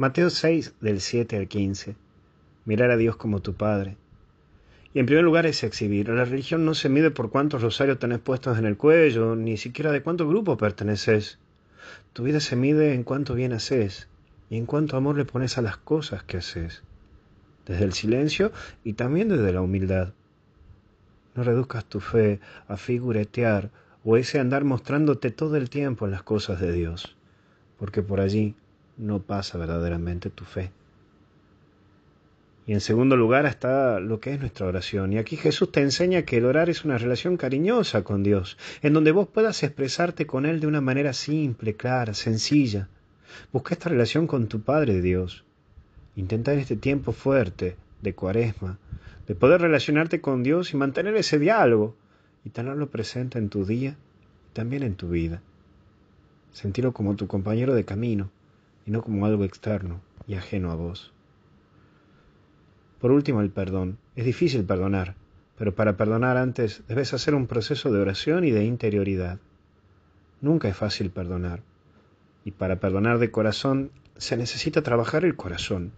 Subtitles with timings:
[0.00, 1.94] Mateo 6, del 7 al 15.
[2.64, 3.98] Mirar a Dios como tu Padre.
[4.94, 6.08] Y en primer lugar es exhibir.
[6.08, 9.92] La religión no se mide por cuántos rosarios tenés puestos en el cuello, ni siquiera
[9.92, 11.38] de cuánto grupo perteneces.
[12.14, 14.08] Tu vida se mide en cuánto bien haces
[14.48, 16.82] y en cuánto amor le pones a las cosas que haces.
[17.66, 20.14] Desde el silencio y también desde la humildad.
[21.34, 23.68] No reduzcas tu fe a figuretear
[24.02, 27.18] o ese andar mostrándote todo el tiempo en las cosas de Dios,
[27.78, 28.54] porque por allí
[29.00, 30.70] no pasa verdaderamente tu fe.
[32.66, 35.12] Y en segundo lugar está lo que es nuestra oración.
[35.12, 38.92] Y aquí Jesús te enseña que el orar es una relación cariñosa con Dios, en
[38.92, 42.88] donde vos puedas expresarte con Él de una manera simple, clara, sencilla.
[43.52, 45.44] Busca esta relación con tu Padre Dios.
[46.14, 48.78] Intenta en este tiempo fuerte de cuaresma,
[49.26, 51.96] de poder relacionarte con Dios y mantener ese diálogo
[52.44, 53.96] y tenerlo presente en tu día
[54.50, 55.40] y también en tu vida.
[56.52, 58.30] Sentirlo como tu compañero de camino
[58.86, 61.12] y no como algo externo y ajeno a vos.
[63.00, 63.98] Por último, el perdón.
[64.14, 65.14] Es difícil perdonar,
[65.56, 69.38] pero para perdonar antes debes hacer un proceso de oración y de interioridad.
[70.40, 71.62] Nunca es fácil perdonar,
[72.44, 75.92] y para perdonar de corazón se necesita trabajar el corazón.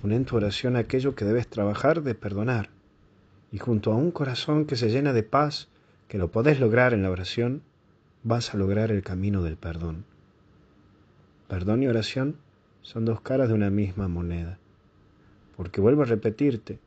[0.00, 2.70] Pon en tu oración aquello que debes trabajar de perdonar,
[3.52, 5.68] y junto a un corazón que se llena de paz,
[6.08, 7.62] que lo podés lograr en la oración,
[8.22, 10.04] vas a lograr el camino del perdón.
[11.48, 12.36] Perdón y oración
[12.82, 14.58] son dos caras de una misma moneda.
[15.56, 16.78] Porque vuelvo a repetirte,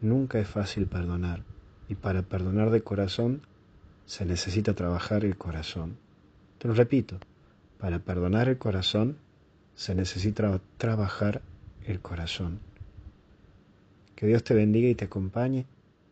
[0.00, 1.42] nunca es fácil perdonar
[1.88, 3.42] y para perdonar de corazón
[4.06, 5.96] se necesita trabajar el corazón.
[6.58, 7.18] Te lo repito,
[7.78, 9.16] para perdonar el corazón
[9.74, 11.40] se necesita trabajar
[11.86, 12.58] el corazón.
[14.16, 15.66] Que Dios te bendiga y te acompañe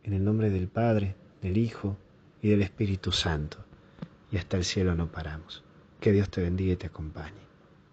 [0.05, 1.97] en el nombre del Padre, del Hijo
[2.41, 3.59] y del Espíritu Santo.
[4.31, 5.66] Y hasta el cielo no paramos.
[6.07, 7.33] Que Dios te bendiga y te acompañe.